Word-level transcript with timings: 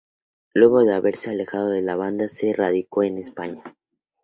Luego 0.55 0.83
de 0.83 0.95
haberse 0.95 1.29
alejado 1.29 1.69
de 1.69 1.83
la 1.83 1.95
banda 1.95 2.27
se 2.27 2.53
radicó 2.53 3.03
en 3.03 3.19
España. 3.19 3.61